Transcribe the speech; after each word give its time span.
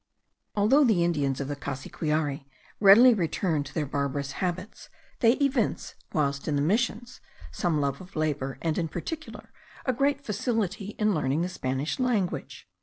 Although 0.55 0.83
the 0.83 1.03
Indians 1.03 1.39
of 1.39 1.47
the 1.47 1.55
Cassiquiare 1.55 2.45
readily 2.79 3.13
return 3.13 3.63
to 3.65 3.71
their 3.75 3.85
barbarous 3.85 4.31
habits, 4.31 4.89
they 5.19 5.33
evince, 5.33 5.93
whilst 6.11 6.47
in 6.47 6.55
the 6.55 6.61
missions, 6.63 7.21
intelligence, 7.41 7.51
some 7.59 7.79
love 7.81 8.01
of 8.01 8.15
labour, 8.15 8.57
and, 8.63 8.79
in 8.79 8.87
particular, 8.87 9.53
a 9.85 9.93
great 9.93 10.25
facility 10.25 10.95
in 10.97 11.13
learning 11.13 11.43
the 11.43 11.49
Spanish 11.49 11.99
language. 11.99 12.67